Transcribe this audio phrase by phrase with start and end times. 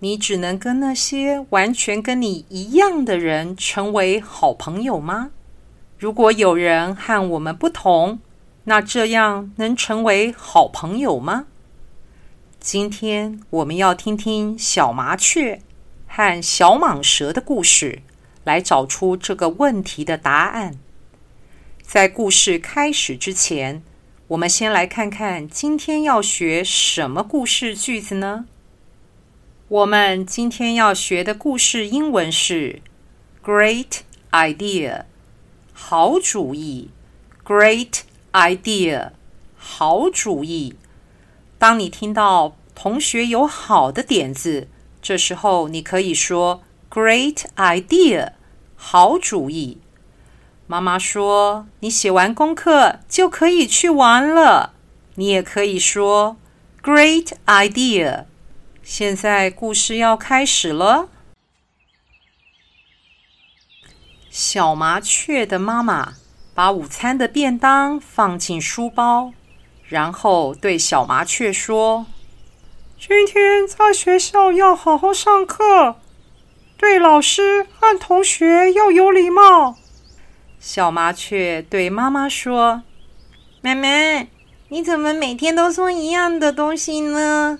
[0.00, 5.30] 你只能跟那些完全跟你一样的人成为好朋友吗？
[5.98, 8.20] 如果有人和我们不同，
[8.64, 11.46] 那这样能成为好朋友吗？
[12.60, 15.60] 今天我们要听听小麻雀
[16.06, 18.02] 和小蟒蛇的故事，
[18.44, 20.78] 来找出这个问题的答案。
[21.82, 23.82] 在故事开始之前，
[24.28, 28.46] 我们先来看看今天要学什么故事句子呢？
[29.68, 32.80] 我们今天要学的故事英文是
[33.44, 33.98] “Great
[34.30, 35.02] idea”，
[35.74, 36.88] 好主意。
[37.44, 38.00] Great
[38.32, 39.10] idea，
[39.58, 40.74] 好主意。
[41.58, 44.68] 当你听到同学有好的点子，
[45.02, 48.32] 这时候，你可以说 “Great idea”，
[48.74, 49.76] 好主意。
[50.66, 54.72] 妈妈说：“你写完功课就可以去玩了。”
[55.16, 56.38] 你也可以说
[56.82, 58.24] “Great idea”。
[58.90, 61.10] 现在故事要开始了。
[64.30, 66.14] 小麻雀的妈妈
[66.54, 69.34] 把午餐的便当放进书包，
[69.84, 72.06] 然后对小麻雀说。
[72.98, 75.96] 今天在学校要好好上课，
[76.78, 79.76] 对老师和同学要有礼貌。
[80.58, 82.84] 小麻雀对妈妈说
[83.60, 83.86] ：“妈妈，
[84.68, 87.58] 你怎么每天都说一样的东西呢？”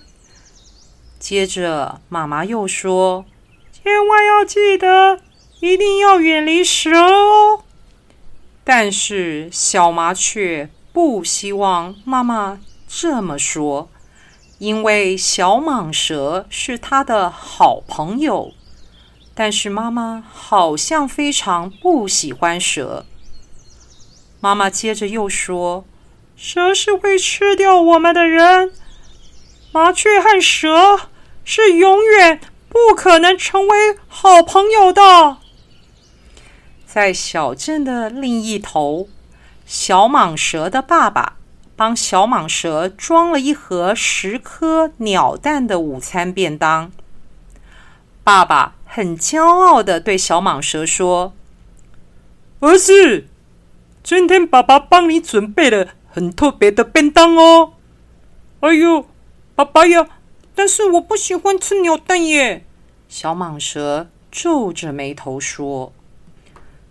[1.19, 3.25] 接着妈妈又说
[3.71, 5.19] ：“千万要记得，
[5.59, 7.63] 一定要远离蛇哦。”
[8.63, 13.89] 但是小麻雀不希望妈妈这么说。
[14.59, 18.51] 因为小蟒蛇是它的好朋友，
[19.33, 23.05] 但是妈妈好像非常不喜欢蛇。
[24.41, 25.85] 妈妈接着又说
[26.35, 28.73] ：“蛇是会吃掉我们的人，
[29.71, 31.01] 麻雀和蛇
[31.43, 35.37] 是永远不可能成为好朋友的。”
[36.85, 39.07] 在小镇的另一头，
[39.65, 41.35] 小蟒蛇的爸爸。
[41.75, 46.91] 帮小蟒蛇装了一盒十颗鸟蛋的午餐便当。
[48.21, 51.31] 爸爸很骄傲地对小蟒蛇说
[52.59, 53.27] ：“儿子，
[54.03, 57.71] 今天爸爸帮你准备了很特别的便当哦。
[58.59, 59.05] ”“哎呦，
[59.59, 60.07] 爸爸呀，
[60.55, 62.65] 但是我不喜欢吃鸟蛋耶。”
[63.09, 65.91] 小蟒蛇皱着眉头说。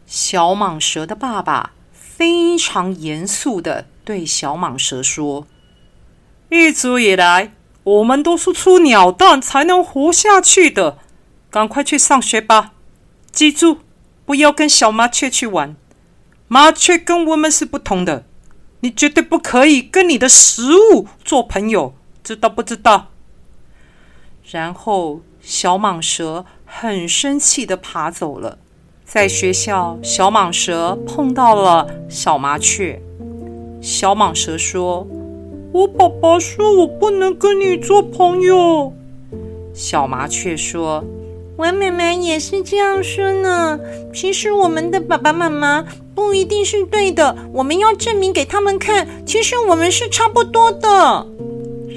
[0.05, 3.87] 小蟒蛇的爸爸非常严肃的。
[4.05, 5.47] 对小蟒蛇说
[6.53, 10.99] ：“一直以来，我们都是出鸟蛋才能活下去的。
[11.49, 12.73] 赶快去上学吧！
[13.33, 13.79] 记住，
[14.27, 15.75] 不要跟小麻雀去玩。
[16.49, 18.27] 麻雀跟我们是不同的，
[18.81, 21.95] 你绝对不可以跟你的食物做朋友，
[22.29, 23.07] 知道不知道？”
[24.45, 28.59] 然后，小蟒蛇很生气地爬走了。
[29.03, 33.01] 在学校，小蟒蛇碰到了小麻雀。
[33.81, 35.07] 小蟒蛇说
[35.73, 38.93] ：“我爸爸说我不能跟你做朋友。”
[39.73, 41.03] 小麻雀说
[41.57, 43.81] ：“我妈妈也是这样说呢。
[44.13, 45.83] 其实我们的爸爸妈妈
[46.15, 51.27] 不一定是对的，我们要证明给他们看，其实我们是差不多的。”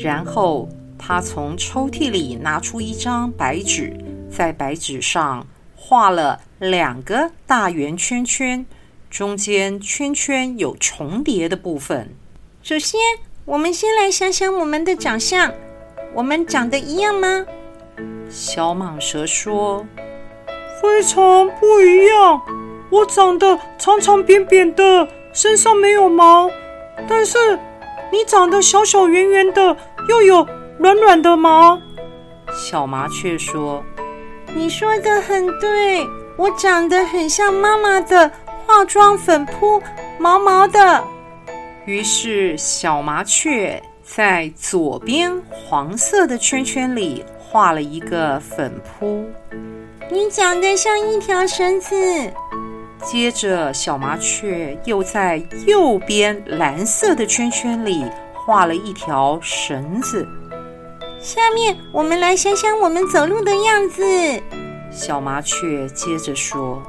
[0.02, 0.68] 然后
[0.98, 3.94] 他从抽屉里拿出一张白纸，
[4.30, 5.46] 在白纸上
[5.76, 8.66] 画了两个大圆圈圈。
[9.10, 12.16] 中间圈圈有重叠的部分。
[12.64, 12.98] 首先，
[13.44, 15.52] 我们先来想想我们的长相，
[16.14, 17.46] 我们长得一样吗？
[18.30, 19.86] 小蟒蛇说
[20.82, 22.42] ：“非常不一样。
[22.90, 26.50] 我长得长长扁扁的，身上没有毛；
[27.08, 27.60] 但是
[28.12, 29.76] 你长得小小圆圆的，
[30.08, 30.48] 又有
[30.78, 31.80] 软软的毛。”
[32.54, 33.84] 小麻雀说
[34.54, 36.06] ：“你说的很对，
[36.38, 38.32] 我长得很像妈妈的。”
[38.64, 39.82] 化妆粉扑
[40.18, 41.04] 毛毛的，
[41.86, 49.26] 于是小麻雀在左边黄色的圈圈里画了一个粉扑。
[50.10, 51.96] 你长得像一条绳子。
[53.04, 60.28] 接着，小麻雀又在右边蓝色的圈圈里画了一条绳子。
[61.20, 64.04] 下面我们来想想我们走路的样子。
[64.92, 66.82] 小麻雀接着说。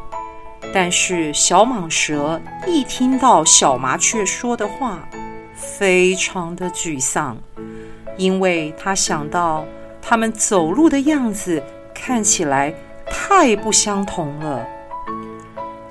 [0.73, 5.07] 但是小蟒蛇一听到小麻雀说的话，
[5.55, 7.37] 非常的沮丧，
[8.17, 9.67] 因为他想到
[10.01, 11.61] 他们走路的样子
[11.93, 12.73] 看起来
[13.07, 14.65] 太不相同了。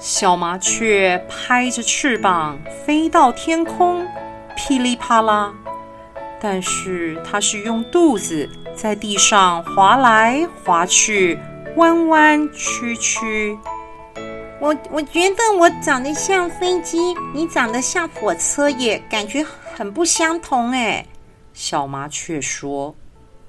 [0.04, 4.04] 小麻雀拍着翅膀飞到天空，
[4.56, 5.54] 噼里啪啦，
[6.40, 11.38] 但是它是用肚子在地上滑来滑去，
[11.76, 13.56] 弯弯曲曲。
[14.60, 16.98] 我我觉得我长得像飞机，
[17.32, 19.46] 你长得像火车耶，感觉
[19.76, 21.06] 很不相同哎。
[21.54, 22.96] 小麻雀说。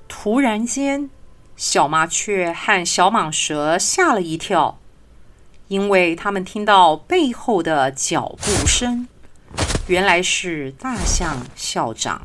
[0.07, 1.09] 突然间，
[1.57, 4.79] 小麻雀和小蟒蛇吓了一跳，
[5.73, 9.09] 因为他们听到背后的脚步声，
[9.87, 12.21] 原来是大象校长。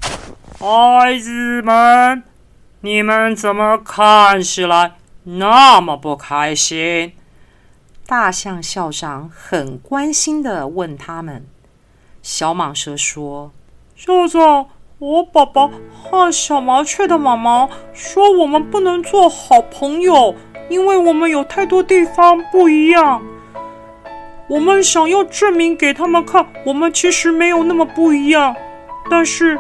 [0.60, 2.24] 孩子们，
[2.82, 7.14] 你们怎么看起来那么不开心？
[8.06, 11.46] 大象校长很关心的问他们
[12.22, 13.54] ：“小蟒蛇说，
[13.96, 14.68] 校长，
[15.00, 20.36] 我爸爸和小麻雀的妈妈说我们不能做好朋友，
[20.68, 23.24] 因为我们有太多地方不一样。
[24.50, 28.56] 我们想要证明给他们看，我们其实没有那么不一样，
[29.10, 29.60] 但是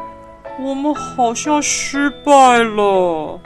[0.60, 3.39] 我们好像失败了。”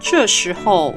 [0.00, 0.94] 这时候，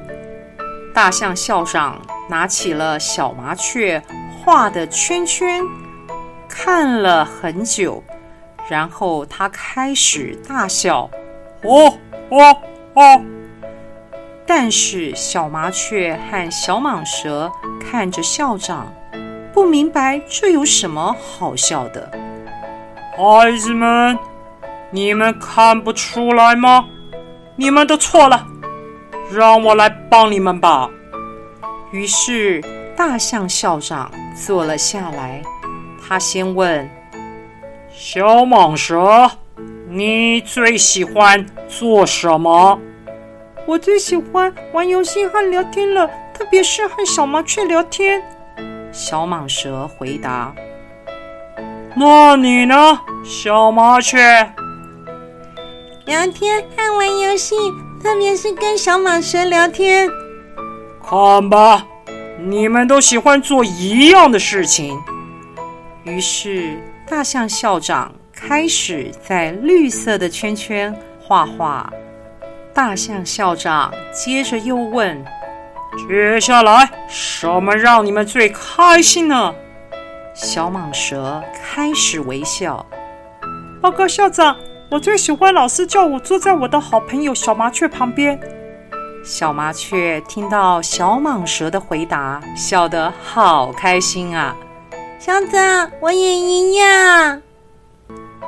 [0.94, 2.02] 大象校长。
[2.30, 4.02] 拿起了小麻雀
[4.40, 5.62] 画的圈圈，
[6.48, 8.02] 看了很久，
[8.70, 11.10] 然后他开始大笑，
[11.64, 11.94] 哦
[12.30, 12.58] 哦
[12.94, 13.22] 哦！
[14.46, 18.94] 但是小麻雀和小蟒蛇看着校长，
[19.54, 22.10] 不明白这有什么好笑的。
[23.16, 24.18] 孩子们，
[24.90, 26.86] 你们看不出来吗？
[27.56, 28.46] 你们都错了，
[29.32, 30.90] 让我来帮你们吧。
[31.92, 32.62] 于是，
[32.96, 35.42] 大象校长坐了下来。
[36.08, 36.90] 他先问
[37.94, 39.30] ：“小蟒蛇，
[39.88, 42.80] 你最喜欢做什么
[43.72, 48.22] ？”“我最喜欢玩游戏和聊天了，特别是和小麻雀聊天。”
[48.92, 50.54] 小蟒蛇回答。
[51.96, 54.20] “那你呢，小麻雀
[56.06, 57.56] ？”“聊天和玩游戏，
[58.04, 60.10] 特别是跟小蟒蛇聊天。”
[61.02, 61.88] 看吧，
[62.40, 65.00] 你们都喜欢做一样的事情。
[66.04, 66.78] 于是，
[67.08, 71.90] 大象校长开始在绿色的圈圈画画。
[72.74, 75.24] 大象校长接着又问
[76.08, 79.54] ：“接下来，什么让你们最开心呢？”
[80.34, 82.86] 小蟒蛇开始微笑。
[83.82, 84.56] 报告校长，
[84.90, 88.40] 我最喜欢老师叫我坐在我的好朋友小麻雀旁边。
[89.24, 94.56] 小麻雀听到小蟒蛇的回答，笑得好开心啊！
[95.20, 97.42] 校长，我也一样。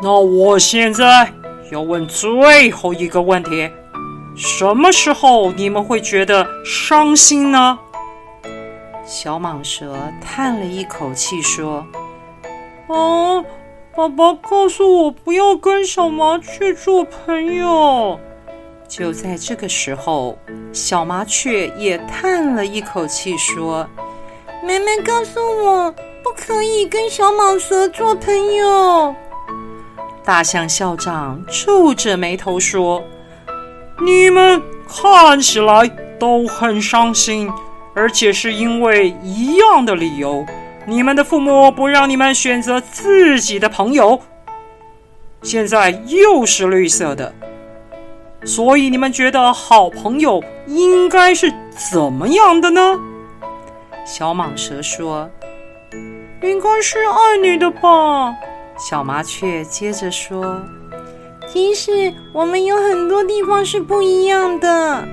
[0.01, 1.31] 那我现在
[1.71, 3.69] 要问最后一个问题：
[4.35, 7.77] 什么时候你们会觉得伤心呢？
[9.05, 11.85] 小蟒蛇叹了一口气说
[12.87, 13.43] ：“哦，
[13.95, 18.19] 爸爸告诉我不要跟小麻雀做朋友。”
[18.87, 20.37] 就在这个时候，
[20.71, 23.87] 小麻雀也叹了一口气，说
[24.63, 25.91] ：“妹妹告诉我，
[26.23, 29.13] 不可以跟小蟒蛇做朋友。”
[30.23, 33.03] 大象校长皱着眉头说
[34.01, 35.87] ：“你们看起来
[36.19, 37.51] 都很伤心，
[37.93, 40.45] 而且是因为一样的理由。
[40.85, 44.21] 你们的父母不让你们选择自己的朋友，
[45.41, 47.33] 现在又是绿色的。”
[48.45, 51.49] 所以你们觉得好朋友应该是
[51.91, 52.99] 怎么样的呢？
[54.05, 55.29] 小蟒蛇说
[56.43, 58.35] ：“应该是爱你的吧。”
[58.77, 60.61] 小麻雀接着说
[61.53, 65.07] ：“其实我们有很多地方是不一样的。”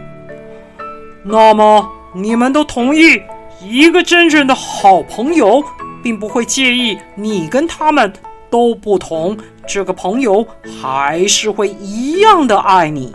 [1.22, 3.20] 那么你们都同意，
[3.62, 5.62] 一个真正的好朋友
[6.02, 8.10] 并不会介意你跟他们
[8.48, 9.36] 都不同，
[9.68, 10.46] 这个朋友
[10.80, 13.12] 还是会一样的爱你。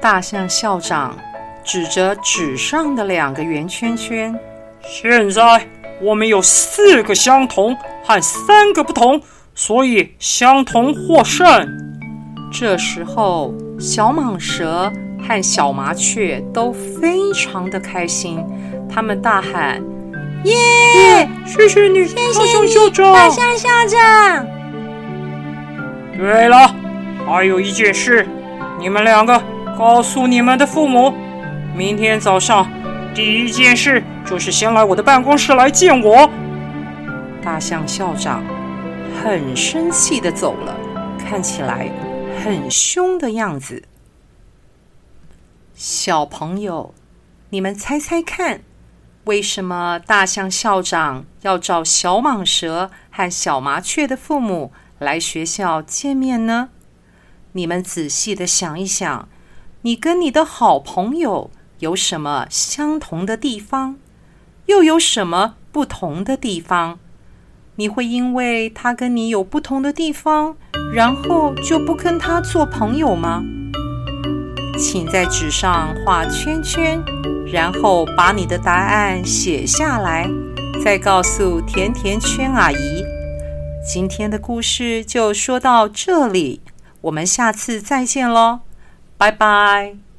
[0.00, 1.16] 大象校长
[1.62, 4.36] 指着纸上的两个圆圈圈。
[4.82, 5.64] 现在
[6.02, 9.22] 我们有四个相同和三个不同，
[9.54, 11.86] 所以相同获胜。
[12.50, 14.92] 这时候，小蟒蛇
[15.26, 18.44] 和小麻雀都非常的开心，
[18.92, 19.80] 他们大喊
[20.44, 21.28] ：“耶！
[21.46, 23.12] 谢谢你，大象校长！
[23.14, 24.46] 大象校长！”
[26.18, 26.74] 对了，
[27.24, 28.26] 还有一件事，
[28.78, 29.40] 你们两个
[29.78, 31.14] 告诉你们的父母，
[31.74, 32.66] 明天早上
[33.14, 36.28] 第一件事就是先来我的办公室来见我。”
[37.42, 38.42] 大象校长
[39.22, 40.76] 很生气的走了，
[41.18, 41.88] 看起来
[42.40, 43.84] 很凶的样子。
[45.74, 46.94] 小朋友，
[47.50, 48.62] 你们猜猜看，
[49.24, 56.70] 为什么大象校长要找小蟒蛇和小麻雀的父母来学校见面呢？
[57.52, 59.28] 你们仔细地想一想，
[59.82, 63.98] 你跟你的好朋友有什么相同的地方，
[64.66, 66.98] 又有什么不同的地方？
[67.76, 70.56] 你会因为他跟你有不同的地方，
[70.92, 73.44] 然后就不跟他做朋友吗？
[74.78, 77.00] 请在纸上画圈圈，
[77.52, 80.28] 然后把你的答案写下来，
[80.82, 83.04] 再告诉甜甜圈阿姨。
[83.86, 86.60] 今天的故事就说到这里，
[87.02, 88.60] 我们下次再见喽，
[89.16, 90.09] 拜拜。